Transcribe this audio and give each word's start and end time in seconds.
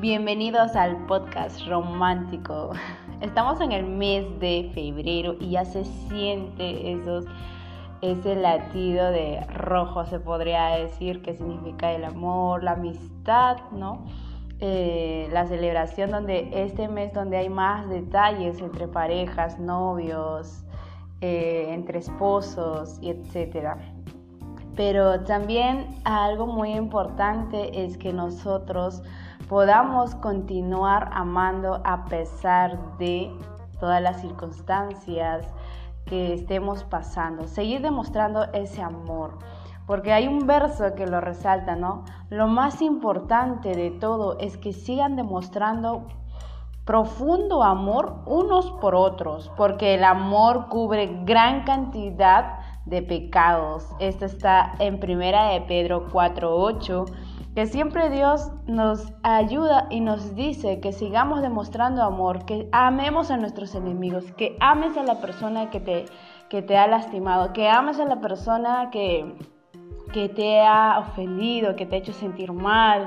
Bienvenidos 0.00 0.76
al 0.76 1.06
podcast 1.06 1.66
romántico. 1.66 2.70
Estamos 3.20 3.60
en 3.60 3.72
el 3.72 3.84
mes 3.84 4.24
de 4.38 4.70
febrero 4.72 5.34
y 5.40 5.50
ya 5.50 5.64
se 5.64 5.84
siente 5.84 6.92
esos, 6.92 7.24
ese 8.00 8.36
latido 8.36 9.10
de 9.10 9.40
rojo, 9.46 10.06
se 10.06 10.20
podría 10.20 10.66
decir, 10.76 11.20
que 11.20 11.34
significa 11.34 11.90
el 11.90 12.04
amor, 12.04 12.62
la 12.62 12.72
amistad, 12.72 13.56
¿no? 13.72 14.04
Eh, 14.60 15.28
la 15.32 15.46
celebración 15.46 16.12
donde 16.12 16.48
este 16.52 16.86
mes 16.86 17.12
donde 17.12 17.38
hay 17.38 17.48
más 17.48 17.88
detalles 17.88 18.60
entre 18.60 18.86
parejas, 18.86 19.58
novios, 19.58 20.64
eh, 21.22 21.70
entre 21.70 21.98
esposos 21.98 23.00
y 23.02 23.10
etcétera. 23.10 23.78
Pero 24.76 25.24
también 25.24 25.88
algo 26.04 26.46
muy 26.46 26.70
importante 26.70 27.84
es 27.84 27.98
que 27.98 28.12
nosotros 28.12 29.02
podamos 29.48 30.14
continuar 30.16 31.08
amando 31.12 31.80
a 31.84 32.04
pesar 32.04 32.98
de 32.98 33.32
todas 33.80 34.02
las 34.02 34.20
circunstancias 34.20 35.46
que 36.04 36.34
estemos 36.34 36.84
pasando. 36.84 37.46
Seguir 37.46 37.80
demostrando 37.80 38.44
ese 38.52 38.82
amor. 38.82 39.38
Porque 39.86 40.12
hay 40.12 40.28
un 40.28 40.46
verso 40.46 40.94
que 40.94 41.06
lo 41.06 41.20
resalta, 41.20 41.76
¿no? 41.76 42.04
Lo 42.28 42.46
más 42.46 42.82
importante 42.82 43.74
de 43.74 43.90
todo 43.90 44.38
es 44.38 44.58
que 44.58 44.74
sigan 44.74 45.16
demostrando 45.16 46.06
profundo 46.84 47.62
amor 47.62 48.22
unos 48.26 48.70
por 48.72 48.94
otros, 48.94 49.50
porque 49.56 49.94
el 49.94 50.04
amor 50.04 50.68
cubre 50.68 51.22
gran 51.24 51.64
cantidad 51.64 52.58
de 52.84 53.02
pecados. 53.02 53.86
Esto 53.98 54.24
está 54.24 54.72
en 54.78 54.98
Primera 54.98 55.48
de 55.48 55.60
Pedro 55.62 56.08
4:8, 56.10 57.06
que 57.58 57.66
siempre 57.66 58.08
Dios 58.08 58.52
nos 58.68 59.12
ayuda 59.24 59.88
y 59.90 59.98
nos 59.98 60.36
dice 60.36 60.78
que 60.78 60.92
sigamos 60.92 61.42
demostrando 61.42 62.04
amor, 62.04 62.44
que 62.44 62.68
amemos 62.70 63.32
a 63.32 63.36
nuestros 63.36 63.74
enemigos, 63.74 64.30
que 64.36 64.56
ames 64.60 64.96
a 64.96 65.02
la 65.02 65.20
persona 65.20 65.68
que 65.68 65.80
te 65.80 66.04
que 66.48 66.62
te 66.62 66.76
ha 66.76 66.86
lastimado, 66.86 67.52
que 67.52 67.68
ames 67.68 67.98
a 67.98 68.04
la 68.04 68.20
persona 68.20 68.90
que 68.92 69.34
que 70.12 70.28
te 70.28 70.60
ha 70.60 71.00
ofendido, 71.00 71.74
que 71.74 71.84
te 71.84 71.96
ha 71.96 71.98
hecho 71.98 72.12
sentir 72.12 72.52
mal, 72.52 73.06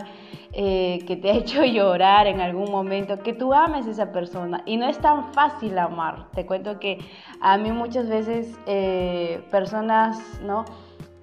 eh, 0.52 1.00
que 1.08 1.16
te 1.16 1.32
ha 1.32 1.34
hecho 1.38 1.64
llorar 1.64 2.28
en 2.28 2.42
algún 2.42 2.70
momento, 2.70 3.20
que 3.24 3.32
tú 3.32 3.54
ames 3.54 3.88
a 3.88 3.92
esa 3.92 4.12
persona. 4.12 4.64
Y 4.66 4.76
no 4.76 4.86
es 4.86 5.00
tan 5.00 5.34
fácil 5.34 5.78
amar. 5.78 6.30
Te 6.34 6.46
cuento 6.46 6.78
que 6.78 7.00
a 7.40 7.58
mí 7.58 7.72
muchas 7.72 8.10
veces 8.10 8.60
eh, 8.66 9.48
personas, 9.50 10.42
¿no? 10.44 10.66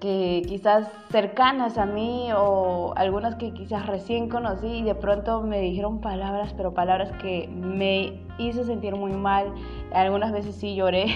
Que 0.00 0.42
quizás 0.46 0.88
cercanas 1.10 1.76
a 1.76 1.84
mí 1.84 2.28
o 2.36 2.92
algunas 2.96 3.34
que 3.34 3.52
quizás 3.52 3.86
recién 3.86 4.28
conocí 4.28 4.66
y 4.66 4.82
de 4.82 4.94
pronto 4.94 5.42
me 5.42 5.60
dijeron 5.60 6.00
palabras, 6.00 6.54
pero 6.56 6.72
palabras 6.72 7.10
que 7.20 7.48
me 7.48 8.20
hizo 8.38 8.64
sentir 8.64 8.94
muy 8.94 9.12
mal. 9.12 9.52
Algunas 9.92 10.32
veces 10.32 10.54
sí 10.54 10.76
lloré 10.76 11.06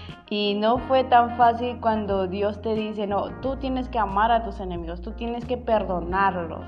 y 0.30 0.54
no 0.54 0.78
fue 0.78 1.02
tan 1.04 1.36
fácil 1.36 1.78
cuando 1.80 2.28
Dios 2.28 2.62
te 2.62 2.74
dice, 2.74 3.08
no, 3.08 3.30
tú 3.40 3.56
tienes 3.56 3.88
que 3.88 3.98
amar 3.98 4.30
a 4.30 4.44
tus 4.44 4.60
enemigos, 4.60 5.00
tú 5.00 5.10
tienes 5.12 5.44
que 5.44 5.56
perdonarlos. 5.56 6.66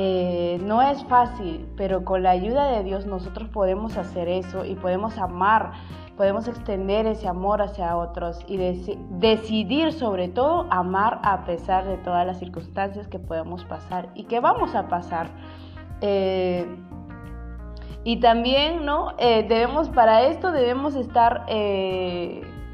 Eh, 0.00 0.60
no 0.62 0.80
es 0.80 1.04
fácil, 1.06 1.66
pero 1.76 2.04
con 2.04 2.22
la 2.22 2.30
ayuda 2.30 2.70
de 2.70 2.84
Dios 2.84 3.04
nosotros 3.06 3.48
podemos 3.48 3.96
hacer 3.96 4.28
eso 4.28 4.64
y 4.64 4.76
podemos 4.76 5.18
amar 5.18 5.72
podemos 6.16 6.46
extender 6.46 7.06
ese 7.06 7.26
amor 7.28 7.62
hacia 7.62 7.96
otros 7.96 8.40
y 8.46 8.58
decidir 9.10 9.92
sobre 9.92 10.28
todo 10.28 10.66
amar 10.70 11.20
a 11.22 11.44
pesar 11.44 11.84
de 11.84 11.96
todas 11.96 12.26
las 12.26 12.38
circunstancias 12.40 13.06
que 13.06 13.20
podemos 13.20 13.64
pasar 13.64 14.08
y 14.14 14.24
que 14.24 14.40
vamos 14.40 14.74
a 14.74 14.88
pasar. 14.88 15.30
Eh, 16.00 16.66
y 18.02 18.18
también, 18.18 18.84
¿no? 18.84 19.14
Eh, 19.18 19.46
debemos, 19.48 19.88
para 19.90 20.22
esto 20.22 20.50
debemos 20.50 20.96
estar 20.96 21.44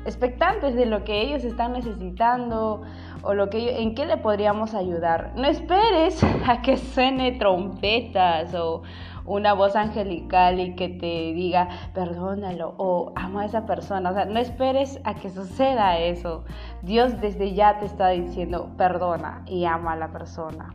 expectantes 0.04 0.74
de 0.74 0.86
lo 0.86 1.04
que 1.04 1.20
ellos 1.22 1.44
están 1.44 1.72
necesitando 1.72 2.82
o 3.22 3.34
lo 3.34 3.48
que 3.48 3.80
en 3.82 3.94
qué 3.94 4.06
le 4.06 4.16
podríamos 4.18 4.74
ayudar. 4.74 5.32
No 5.36 5.46
esperes 5.46 6.22
a 6.46 6.62
que 6.62 6.76
suene 6.76 7.32
trompetas 7.32 8.54
o 8.54 8.82
una 9.26 9.54
voz 9.54 9.74
angelical 9.74 10.60
y 10.60 10.74
que 10.74 10.88
te 10.88 11.32
diga 11.32 11.68
perdónalo 11.94 12.74
o 12.76 13.12
ama 13.16 13.42
a 13.42 13.44
esa 13.46 13.66
persona. 13.66 14.10
O 14.10 14.14
sea, 14.14 14.26
no 14.26 14.38
esperes 14.38 15.00
a 15.04 15.14
que 15.14 15.30
suceda 15.30 15.98
eso. 15.98 16.44
Dios 16.82 17.20
desde 17.20 17.54
ya 17.54 17.78
te 17.78 17.86
está 17.86 18.08
diciendo 18.08 18.70
perdona 18.76 19.42
y 19.46 19.64
ama 19.64 19.92
a 19.92 19.96
la 19.96 20.12
persona. 20.12 20.74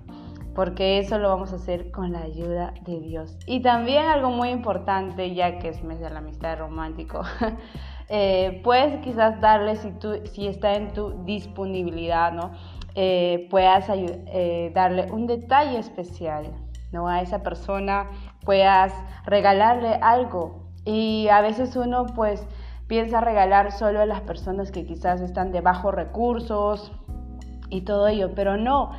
Porque 0.56 0.97
eso 0.97 1.19
lo 1.19 1.29
vamos 1.29 1.53
a 1.53 1.57
hacer 1.57 1.91
con 1.91 2.11
la 2.11 2.22
ayuda 2.22 2.73
de 2.81 3.00
Dios. 3.00 3.38
Y 3.46 3.61
también 3.61 4.06
algo 4.06 4.29
muy 4.31 4.50
importante, 4.50 5.34
ya 5.34 5.59
que 5.59 5.69
es 5.69 5.84
mes 5.84 6.01
de 6.01 6.09
la 6.09 6.19
amistad 6.19 6.57
romántico, 6.57 7.22
eh, 8.09 8.62
puedes 8.64 9.00
quizás 9.02 9.40
darle, 9.40 9.75
si, 9.75 9.92
tú, 9.92 10.14
si 10.25 10.47
está 10.47 10.75
en 10.75 10.94
tu 10.94 11.24
disponibilidad, 11.25 12.31
¿no? 12.31 12.52
Eh, 12.96 13.47
puedas 13.50 13.86
eh, 13.90 14.72
darle 14.74 15.12
un 15.12 15.28
detalle 15.28 15.78
especial 15.78 16.52
¿no? 16.92 17.08
a 17.08 17.22
esa 17.22 17.44
persona, 17.44 18.09
puedas 18.44 18.94
regalarle 19.25 20.00
algo. 20.02 20.64
Y 20.86 21.28
a 21.30 21.42
veces 21.42 21.75
uno 21.75 22.08
pues 22.08 22.47
piensa 22.88 23.22
regalar 23.22 23.72
solo 23.72 24.02
a 24.02 24.06
las 24.06 24.22
personas 24.22 24.72
que 24.72 24.86
quizás 24.86 25.22
están 25.22 25.52
de 25.52 25.62
bajos 25.62 25.94
recursos 25.94 26.91
y 27.69 27.81
todo 27.81 28.07
ello, 28.07 28.31
pero 28.35 28.57
no, 28.57 28.91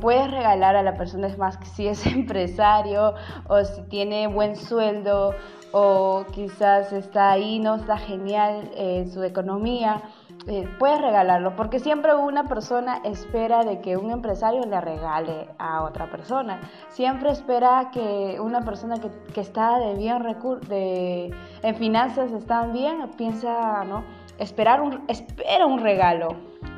puedes 0.00 0.30
regalar 0.30 0.76
a 0.76 0.82
la 0.82 0.94
persona, 0.94 1.26
es 1.26 1.38
más, 1.38 1.58
si 1.74 1.88
es 1.88 2.06
empresario 2.06 3.14
o 3.48 3.64
si 3.64 3.82
tiene 3.82 4.26
buen 4.26 4.56
sueldo 4.56 5.34
o 5.72 6.24
quizás 6.32 6.92
está 6.92 7.32
ahí, 7.32 7.58
no 7.58 7.76
está 7.76 7.96
genial 7.96 8.70
en 8.76 9.10
su 9.10 9.22
economía, 9.22 10.02
eh, 10.46 10.66
puedes 10.78 11.00
regalarlo, 11.00 11.54
porque 11.54 11.78
siempre 11.78 12.14
una 12.14 12.44
persona 12.44 13.02
espera 13.04 13.62
de 13.62 13.80
que 13.80 13.96
un 13.96 14.10
empresario 14.10 14.64
le 14.64 14.80
regale 14.80 15.48
a 15.58 15.84
otra 15.84 16.10
persona. 16.10 16.60
Siempre 16.88 17.30
espera 17.30 17.90
que 17.92 18.38
una 18.40 18.62
persona 18.62 18.96
que, 18.98 19.10
que 19.34 19.42
está 19.42 19.78
de 19.78 19.94
bien 19.94 20.22
de, 20.68 21.34
en 21.62 21.74
finanzas 21.76 22.32
están 22.32 22.72
bien, 22.72 23.10
piensa, 23.18 23.84
¿no? 23.84 24.02
Esperar 24.38 24.80
espera 25.08 25.66
un 25.66 25.80
regalo, 25.80 26.28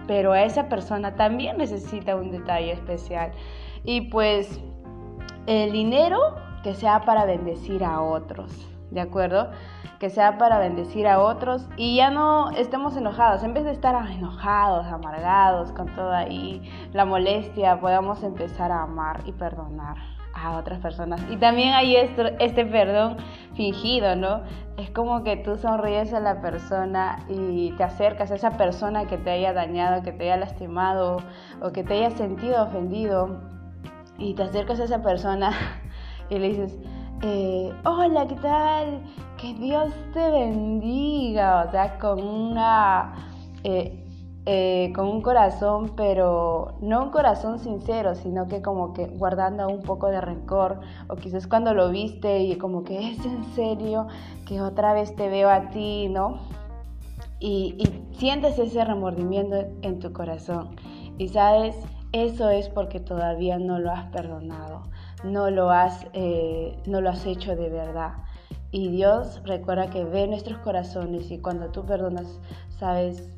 pero 0.06 0.34
esa 0.34 0.68
persona 0.68 1.14
también 1.14 1.58
necesita 1.58 2.16
un 2.16 2.30
detalle 2.30 2.72
especial. 2.72 3.32
Y 3.84 4.02
pues 4.02 4.60
el 5.46 5.72
dinero 5.72 6.18
que 6.62 6.74
sea 6.74 7.00
para 7.00 7.24
bendecir 7.24 7.84
a 7.84 8.00
otros. 8.00 8.72
¿de 8.92 9.00
acuerdo? 9.00 9.50
Que 9.98 10.10
sea 10.10 10.38
para 10.38 10.58
bendecir 10.58 11.06
a 11.06 11.20
otros 11.20 11.66
y 11.76 11.96
ya 11.96 12.10
no 12.10 12.50
estemos 12.50 12.96
enojados. 12.96 13.42
En 13.42 13.54
vez 13.54 13.64
de 13.64 13.72
estar 13.72 13.94
enojados, 14.10 14.86
amargados, 14.86 15.72
con 15.72 15.86
toda 15.94 16.18
ahí 16.18 16.62
la 16.92 17.04
molestia, 17.04 17.80
podamos 17.80 18.22
empezar 18.22 18.70
a 18.70 18.82
amar 18.82 19.20
y 19.24 19.32
perdonar 19.32 19.96
a 20.34 20.56
otras 20.56 20.78
personas. 20.80 21.20
Y 21.30 21.36
también 21.36 21.74
hay 21.74 21.96
este, 21.96 22.36
este 22.44 22.64
perdón 22.64 23.16
fingido, 23.54 24.16
¿no? 24.16 24.42
Es 24.76 24.90
como 24.90 25.22
que 25.22 25.36
tú 25.36 25.56
sonríes 25.56 26.12
a 26.14 26.20
la 26.20 26.40
persona 26.40 27.24
y 27.28 27.72
te 27.72 27.84
acercas 27.84 28.30
a 28.30 28.34
esa 28.36 28.52
persona 28.52 29.06
que 29.06 29.18
te 29.18 29.30
haya 29.30 29.52
dañado, 29.52 30.02
que 30.02 30.12
te 30.12 30.24
haya 30.24 30.38
lastimado 30.38 31.18
o 31.60 31.72
que 31.72 31.84
te 31.84 31.94
haya 31.94 32.10
sentido 32.10 32.62
ofendido 32.64 33.40
y 34.18 34.34
te 34.34 34.42
acercas 34.42 34.80
a 34.80 34.84
esa 34.84 35.02
persona 35.02 35.50
y 36.30 36.38
le 36.38 36.48
dices, 36.48 36.78
eh, 37.22 37.72
hola, 37.84 38.26
¿qué 38.26 38.36
tal? 38.36 39.02
Que 39.36 39.54
Dios 39.54 39.92
te 40.12 40.30
bendiga, 40.30 41.64
o 41.66 41.70
sea, 41.70 41.98
con 41.98 42.22
una... 42.22 43.12
Eh, 43.64 44.01
eh, 44.46 44.92
con 44.94 45.08
un 45.08 45.22
corazón, 45.22 45.92
pero 45.96 46.74
no 46.80 47.04
un 47.04 47.10
corazón 47.10 47.58
sincero, 47.58 48.14
sino 48.14 48.48
que 48.48 48.62
como 48.62 48.92
que 48.92 49.06
guardando 49.06 49.68
un 49.68 49.82
poco 49.82 50.08
de 50.08 50.20
rencor, 50.20 50.80
o 51.08 51.16
quizás 51.16 51.46
cuando 51.46 51.74
lo 51.74 51.90
viste 51.90 52.40
y 52.40 52.56
como 52.56 52.84
que 52.84 53.12
es 53.12 53.24
en 53.24 53.44
serio 53.54 54.06
que 54.46 54.60
otra 54.60 54.92
vez 54.94 55.14
te 55.16 55.28
veo 55.28 55.48
a 55.50 55.70
ti, 55.70 56.08
¿no? 56.08 56.40
Y, 57.38 57.74
y 57.78 58.16
sientes 58.16 58.58
ese 58.58 58.84
remordimiento 58.84 59.56
en 59.82 59.98
tu 59.98 60.12
corazón. 60.12 60.76
Y 61.18 61.28
sabes, 61.28 61.76
eso 62.12 62.50
es 62.50 62.68
porque 62.68 63.00
todavía 63.00 63.58
no 63.58 63.78
lo 63.78 63.90
has 63.90 64.06
perdonado 64.10 64.82
no 65.24 65.50
lo 65.50 65.70
has, 65.70 66.06
eh, 66.12 66.76
no 66.86 67.00
lo 67.00 67.10
has 67.10 67.26
hecho 67.26 67.56
de 67.56 67.68
verdad. 67.68 68.12
Y 68.70 68.88
Dios 68.88 69.42
recuerda 69.44 69.90
que 69.90 70.04
ve 70.04 70.26
nuestros 70.26 70.58
corazones 70.58 71.30
y 71.30 71.38
cuando 71.38 71.68
tú 71.68 71.84
perdonas, 71.84 72.40
sabes, 72.78 73.28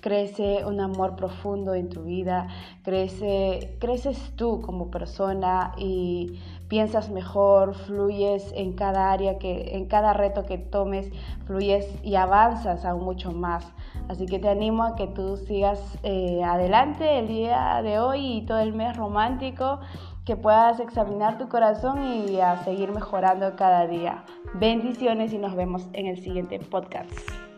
crece 0.00 0.64
un 0.64 0.80
amor 0.80 1.16
profundo 1.16 1.74
en 1.74 1.88
tu 1.88 2.04
vida, 2.04 2.48
crece, 2.82 3.76
creces 3.80 4.32
tú 4.36 4.60
como 4.60 4.90
persona 4.90 5.72
y 5.76 6.40
piensas 6.68 7.10
mejor, 7.10 7.74
fluyes 7.74 8.50
en 8.56 8.72
cada 8.72 9.12
área, 9.12 9.38
que, 9.38 9.76
en 9.76 9.86
cada 9.86 10.14
reto 10.14 10.46
que 10.46 10.58
tomes, 10.58 11.10
fluyes 11.44 11.86
y 12.02 12.14
avanzas 12.14 12.84
aún 12.84 13.04
mucho 13.04 13.32
más. 13.32 13.70
Así 14.08 14.26
que 14.26 14.38
te 14.38 14.48
animo 14.48 14.84
a 14.84 14.96
que 14.96 15.06
tú 15.06 15.36
sigas 15.36 15.78
eh, 16.02 16.42
adelante 16.42 17.18
el 17.18 17.28
día 17.28 17.80
de 17.82 17.98
hoy 17.98 18.38
y 18.38 18.46
todo 18.46 18.60
el 18.60 18.72
mes 18.72 18.96
romántico, 18.96 19.80
que 20.24 20.36
puedas 20.36 20.80
examinar 20.80 21.36
tu 21.36 21.48
corazón 21.48 22.02
y 22.02 22.40
a 22.40 22.56
seguir 22.64 22.92
mejorando 22.92 23.54
cada 23.56 23.86
día. 23.86 24.24
Bendiciones 24.54 25.32
y 25.32 25.38
nos 25.38 25.54
vemos 25.54 25.88
en 25.92 26.06
el 26.06 26.22
siguiente 26.22 26.58
podcast. 26.58 27.51